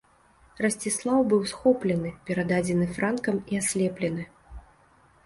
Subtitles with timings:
[0.65, 4.23] Расціслаў быў схоплены, перададзены франкам і аслеплены.